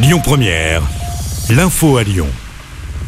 Lyon 0.00 0.20
Première, 0.22 0.82
l'info 1.50 1.96
à 1.96 2.04
Lyon. 2.04 2.28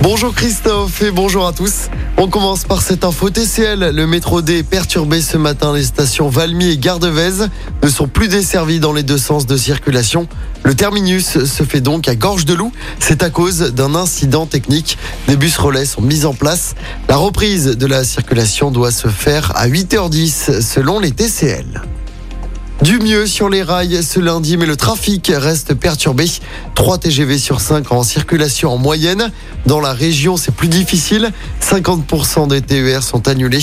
Bonjour 0.01 0.35
Christophe 0.35 1.03
et 1.03 1.13
bonjour 1.13 1.47
à 1.47 1.53
tous. 1.53 1.89
On 2.17 2.27
commence 2.27 2.65
par 2.65 2.83
cette 2.83 3.05
info 3.05 3.31
TCL. 3.31 3.95
Le 3.95 4.07
métro 4.09 4.43
D 4.43 4.59
est 4.59 4.63
perturbé 4.65 5.23
ce 5.23 5.37
matin. 5.37 5.73
Les 5.73 5.85
stations 5.85 6.29
Valmy 6.29 6.71
et 6.71 6.79
Gardevez 6.79 7.47
ne 7.85 7.89
sont 7.89 8.09
plus 8.09 8.27
desservies 8.27 8.81
dans 8.81 8.93
les 8.93 9.05
deux 9.05 9.19
sens 9.19 9.47
de 9.47 9.57
circulation. 9.57 10.27
Le 10.65 10.75
terminus 10.75 11.45
se 11.45 11.63
fait 11.63 11.81
donc 11.81 12.09
à 12.09 12.17
Gorge 12.17 12.45
de 12.45 12.55
Loup. 12.55 12.73
C'est 12.99 13.23
à 13.23 13.31
cause 13.31 13.73
d'un 13.73 13.95
incident 13.95 14.47
technique. 14.47 14.99
Des 15.29 15.37
bus 15.37 15.59
relais 15.59 15.85
sont 15.85 16.03
mis 16.03 16.25
en 16.25 16.35
place. 16.35 16.75
La 17.09 17.17
reprise 17.17 17.67
de 17.67 17.87
la 17.87 18.03
circulation 18.03 18.73
doit 18.73 18.91
se 18.91 19.07
faire 19.07 19.53
à 19.55 19.69
8h10 19.69 20.61
selon 20.61 20.99
les 20.99 21.13
TCL. 21.13 21.83
Du 22.91 22.99
mieux 22.99 23.29
sur 23.29 23.49
les 23.49 23.63
rails 23.63 24.03
ce 24.03 24.19
lundi, 24.19 24.57
mais 24.57 24.67
le 24.67 24.75
trafic 24.75 25.31
reste 25.33 25.75
perturbé. 25.75 26.25
3 26.75 26.99
TGV 26.99 27.39
sur 27.39 27.61
5 27.61 27.93
en 27.93 28.03
circulation 28.03 28.73
en 28.73 28.79
moyenne. 28.79 29.31
Dans 29.65 29.79
la 29.79 29.93
région, 29.93 30.37
c'est 30.37 30.53
plus 30.53 30.67
difficile. 30.67 31.31
50% 31.63 32.49
des 32.49 32.61
TER 32.61 33.05
sont 33.05 33.29
annulés. 33.29 33.63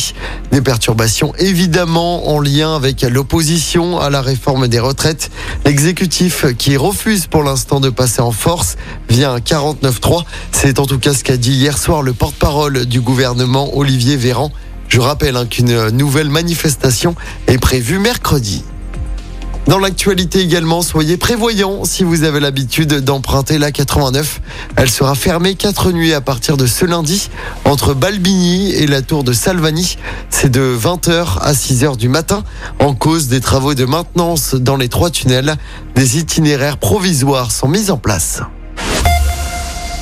Des 0.53 0.61
perturbations 0.61 1.35
évidemment 1.35 2.29
en 2.29 2.39
lien 2.39 2.73
avec 2.73 3.01
l'opposition 3.01 3.99
à 3.99 4.09
la 4.09 4.21
réforme 4.21 4.69
des 4.69 4.79
retraites. 4.79 5.29
L'exécutif 5.65 6.45
qui 6.57 6.77
refuse 6.77 7.27
pour 7.27 7.43
l'instant 7.43 7.81
de 7.81 7.89
passer 7.89 8.21
en 8.21 8.31
force 8.31 8.77
via 9.09 9.33
un 9.33 9.39
49-3. 9.39 10.23
C'est 10.53 10.79
en 10.79 10.85
tout 10.85 10.99
cas 10.99 11.13
ce 11.13 11.25
qu'a 11.25 11.35
dit 11.35 11.51
hier 11.51 11.77
soir 11.77 12.01
le 12.01 12.13
porte-parole 12.13 12.85
du 12.85 13.01
gouvernement 13.01 13.75
Olivier 13.75 14.15
Véran. 14.15 14.53
Je 14.87 15.01
rappelle 15.01 15.35
hein, 15.35 15.45
qu'une 15.45 15.89
nouvelle 15.89 16.29
manifestation 16.29 17.13
est 17.47 17.57
prévue 17.57 17.99
mercredi. 17.99 18.63
Dans 19.67 19.79
l'actualité 19.79 20.39
également, 20.39 20.81
soyez 20.81 21.17
prévoyants 21.17 21.83
si 21.83 22.05
vous 22.05 22.23
avez 22.23 22.39
l'habitude 22.39 23.01
d'emprunter 23.01 23.57
la 23.57 23.73
89. 23.73 24.39
Elle 24.77 24.89
sera 24.89 25.13
fermée 25.13 25.55
quatre 25.55 25.91
nuits 25.91 26.13
à 26.13 26.21
partir 26.21 26.55
de 26.55 26.65
ce 26.65 26.85
lundi 26.85 27.29
entre 27.65 27.93
Balbigny 27.93 28.71
et 28.71 28.87
la 28.87 29.01
tour 29.01 29.25
de 29.25 29.33
Salvani. 29.33 29.97
C'est 30.29 30.49
de 30.49 30.73
20h 30.73 31.39
à 31.41 31.51
6h 31.51 31.97
du 31.97 32.07
matin 32.07 32.45
en 32.79 32.95
cause 32.95 33.27
des 33.27 33.41
travaux 33.41 33.73
de 33.73 33.83
maintenance 33.83 34.55
dans 34.55 34.77
les 34.77 34.87
trois 34.87 35.09
tunnels. 35.09 35.57
Des 35.95 36.17
itinéraires 36.17 36.77
provisoires 36.77 37.51
sont 37.51 37.67
mis 37.67 37.91
en 37.91 37.97
place. 37.97 38.41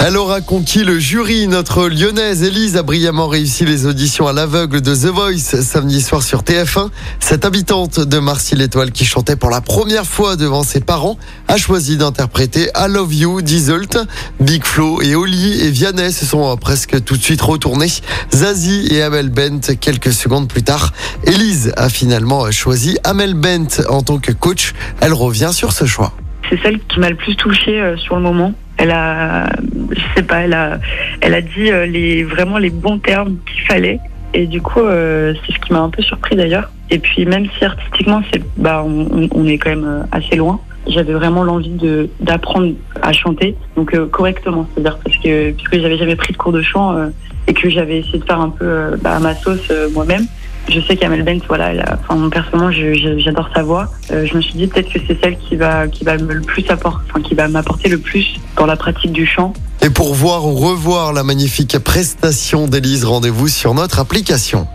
Elle 0.07 0.17
aura 0.17 0.39
conquis 0.39 0.83
le 0.83 0.99
jury. 0.99 1.47
Notre 1.47 1.87
lyonnaise 1.87 2.43
Elise 2.43 2.77
a 2.77 2.83
brillamment 2.83 3.27
réussi 3.27 3.65
les 3.65 3.87
auditions 3.87 4.27
à 4.27 4.33
l'aveugle 4.33 4.79
de 4.79 4.93
The 4.93 5.07
Voice 5.07 5.63
samedi 5.63 5.99
soir 5.99 6.21
sur 6.21 6.43
TF1. 6.43 6.91
Cette 7.19 7.43
habitante 7.43 7.99
de 7.99 8.19
Marcy-l'Étoile 8.19 8.91
qui 8.91 9.03
chantait 9.03 9.35
pour 9.35 9.49
la 9.49 9.61
première 9.61 10.05
fois 10.05 10.35
devant 10.35 10.61
ses 10.61 10.79
parents 10.79 11.17
a 11.47 11.57
choisi 11.57 11.97
d'interpréter 11.97 12.67
I 12.77 12.87
Love 12.87 13.15
You 13.15 13.41
d'Isolt. 13.41 13.97
Big 14.39 14.63
Flo 14.63 15.01
et 15.01 15.15
Oli 15.15 15.61
et 15.63 15.71
Vianney 15.71 16.11
se 16.11 16.23
sont 16.23 16.55
presque 16.55 17.03
tout 17.03 17.17
de 17.17 17.23
suite 17.23 17.41
retournés. 17.41 17.91
Zazie 18.31 18.87
et 18.91 19.01
Amel 19.01 19.29
Bent 19.29 19.75
quelques 19.81 20.13
secondes 20.13 20.47
plus 20.47 20.61
tard. 20.61 20.93
Elise 21.25 21.73
a 21.77 21.89
finalement 21.89 22.51
choisi 22.51 22.99
Amel 23.03 23.33
Bent 23.33 23.81
en 23.89 24.03
tant 24.03 24.19
que 24.19 24.33
coach. 24.33 24.73
Elle 25.01 25.13
revient 25.13 25.49
sur 25.51 25.71
ce 25.71 25.85
choix. 25.85 26.13
C'est 26.47 26.61
celle 26.61 26.79
qui 26.79 26.99
m'a 26.99 27.09
le 27.09 27.15
plus 27.15 27.35
touchée 27.35 27.81
euh, 27.81 27.97
sur 27.97 28.17
le 28.17 28.21
moment. 28.21 28.53
Elle 28.77 28.91
a, 28.91 29.47
je 29.91 30.01
sais 30.15 30.23
pas, 30.23 30.41
elle 30.41 30.53
a, 30.53 30.79
elle 31.21 31.33
a 31.33 31.41
dit 31.41 31.71
euh, 31.71 31.85
les 31.85 32.23
vraiment 32.23 32.57
les 32.57 32.69
bons 32.69 32.99
termes 32.99 33.37
qu'il 33.45 33.61
fallait. 33.61 33.99
Et 34.33 34.47
du 34.47 34.61
coup, 34.61 34.81
euh, 34.81 35.33
c'est 35.45 35.53
ce 35.53 35.59
qui 35.59 35.71
m'a 35.71 35.79
un 35.79 35.89
peu 35.89 36.01
surpris 36.01 36.35
d'ailleurs. 36.35 36.69
Et 36.91 36.99
puis 36.99 37.25
même 37.25 37.47
si 37.57 37.65
artistiquement, 37.65 38.21
c'est, 38.31 38.41
bah, 38.57 38.85
on, 38.85 39.47
est 39.47 39.57
quand 39.57 39.69
même 39.69 39.85
euh, 39.85 40.03
assez 40.11 40.35
loin. 40.35 40.59
J'avais 40.87 41.13
vraiment 41.13 41.43
l'envie 41.43 41.69
de 41.69 42.09
d'apprendre 42.19 42.73
à 43.01 43.11
chanter, 43.11 43.55
donc 43.75 43.95
euh, 43.95 44.05
correctement, 44.05 44.67
c'est-à-dire 44.73 44.99
parce 45.03 45.17
que 45.17 45.51
puisque 45.51 45.79
j'avais 45.79 45.97
jamais 45.97 46.15
pris 46.15 46.31
de 46.31 46.37
cours 46.37 46.51
de 46.51 46.61
chant 46.61 46.95
euh, 46.95 47.07
et 47.47 47.53
que 47.53 47.69
j'avais 47.69 47.99
essayé 47.99 48.19
de 48.19 48.23
faire 48.23 48.39
un 48.39 48.49
peu 48.49 48.95
bah, 49.01 49.15
à 49.15 49.19
ma 49.19 49.33
sauce 49.33 49.71
moi-même. 49.93 50.25
Je 50.67 50.79
sais 50.81 50.97
qu'Amel 50.97 51.23
Bent, 51.23 51.39
voilà, 51.47 51.97
enfin, 52.09 52.29
je- 52.71 53.19
j'adore 53.19 53.49
sa 53.53 53.61
voix. 53.63 53.87
Euh, 54.11 54.25
je 54.25 54.35
me 54.35 54.41
suis 54.41 54.53
dit 54.55 54.65
peut-être 54.67 54.91
que 54.91 54.99
c'est 55.07 55.19
celle 55.21 55.37
qui 55.37 55.55
va, 55.55 55.87
qui 55.87 56.03
va 56.03 56.17
me 56.17 56.33
le 56.33 56.41
plus 56.41 56.65
apporter, 56.69 57.03
enfin, 57.09 57.21
qui 57.21 57.35
va 57.35 57.47
m'apporter 57.47 57.87
le 57.87 57.99
plus 57.99 58.25
dans 58.57 58.65
la 58.65 58.75
pratique 58.75 59.11
du 59.11 59.27
chant. 59.27 59.53
Et 59.81 59.89
pour 59.91 60.15
voir 60.15 60.45
ou 60.45 60.55
revoir 60.55 61.13
la 61.13 61.23
magnifique 61.23 61.77
prestation 61.79 62.67
d'Élise, 62.67 63.05
rendez-vous 63.05 63.47
sur 63.47 63.73
notre 63.75 63.99
application. 63.99 64.67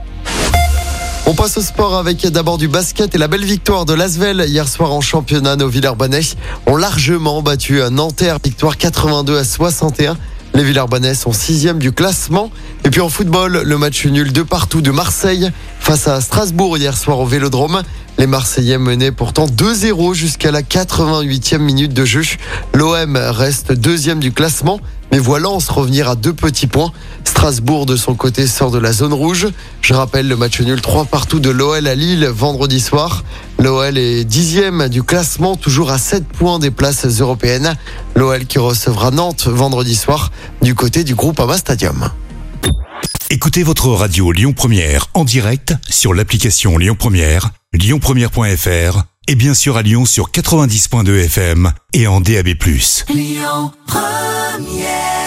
On 1.26 1.34
passe 1.34 1.56
au 1.58 1.60
sport 1.60 1.96
avec 1.96 2.26
d'abord 2.26 2.58
du 2.58 2.66
basket 2.68 3.14
et 3.14 3.18
la 3.18 3.28
belle 3.28 3.44
victoire 3.44 3.84
de 3.84 3.92
Lasvel 3.94 4.44
hier 4.48 4.66
soir 4.68 4.92
en 4.92 5.00
championnat. 5.00 5.56
Nos 5.56 5.68
Villeurbanais 5.68 6.20
ont 6.66 6.76
largement 6.76 7.42
battu 7.42 7.82
un 7.82 7.90
Nanterre, 7.90 8.38
victoire 8.42 8.76
82 8.76 9.38
à 9.38 9.44
61. 9.44 10.16
Les 10.54 10.64
Villeurbanais 10.64 11.14
sont 11.14 11.32
sixième 11.32 11.78
du 11.78 11.92
classement. 11.92 12.50
Et 12.84 12.90
puis 12.90 13.00
en 13.00 13.08
football, 13.08 13.62
le 13.64 13.78
match 13.78 14.04
nul 14.06 14.32
de 14.32 14.42
partout 14.42 14.80
de 14.80 14.90
Marseille 14.90 15.50
face 15.78 16.08
à 16.08 16.20
Strasbourg 16.20 16.76
hier 16.76 16.96
soir 16.96 17.20
au 17.20 17.26
Vélodrome. 17.26 17.82
Les 18.18 18.26
Marseillais 18.26 18.76
menaient 18.76 19.12
pourtant 19.12 19.46
2-0 19.46 20.12
jusqu'à 20.14 20.50
la 20.50 20.62
88e 20.62 21.58
minute 21.58 21.94
de 21.94 22.04
jeu. 22.04 22.22
L'OM 22.74 23.16
reste 23.16 23.72
deuxième 23.72 24.18
du 24.18 24.32
classement, 24.32 24.80
mais 25.10 25.18
voit 25.18 25.38
Lens 25.38 25.68
revenir 25.68 26.08
à 26.08 26.16
deux 26.16 26.34
petits 26.34 26.66
points. 26.66 26.92
Strasbourg, 27.24 27.86
de 27.86 27.96
son 27.96 28.14
côté, 28.14 28.46
sort 28.46 28.70
de 28.70 28.78
la 28.78 28.92
zone 28.92 29.14
rouge. 29.14 29.48
Je 29.80 29.94
rappelle 29.94 30.28
le 30.28 30.36
match 30.36 30.60
nul 30.60 30.80
3 30.82 31.06
partout 31.06 31.40
de 31.40 31.48
l'OL 31.48 31.86
à 31.86 31.94
Lille 31.94 32.26
vendredi 32.26 32.80
soir. 32.80 33.24
L'OL 33.58 33.96
est 33.96 34.24
dixième 34.24 34.88
du 34.88 35.02
classement, 35.02 35.56
toujours 35.56 35.90
à 35.90 35.98
7 35.98 36.26
points 36.26 36.58
des 36.58 36.70
places 36.70 37.06
européennes. 37.20 37.76
L'OL 38.14 38.46
qui 38.46 38.58
recevra 38.58 39.10
Nantes 39.10 39.46
vendredi 39.46 39.94
soir 39.94 40.30
du 40.62 40.74
côté 40.74 41.04
du 41.04 41.14
groupe 41.14 41.40
Ama 41.40 41.56
Stadium. 41.56 42.10
Écoutez 43.30 43.62
votre 43.62 43.88
radio 43.88 44.32
Lyon 44.32 44.52
Première 44.52 45.06
en 45.14 45.24
direct 45.24 45.74
sur 45.88 46.14
l'application 46.14 46.78
Lyon 46.78 46.96
Première, 46.98 47.50
lyonpremière.fr 47.72 49.04
et 49.28 49.34
bien 49.36 49.54
sûr 49.54 49.76
à 49.76 49.82
Lyon 49.82 50.04
sur 50.04 50.30
90.2 50.30 51.24
FM 51.26 51.72
et 51.92 52.08
en 52.08 52.20
DAB+. 52.20 52.48
Lyon 53.08 53.72
Première 53.86 55.19